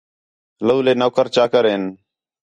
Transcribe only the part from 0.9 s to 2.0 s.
نوکر چاکر ہِن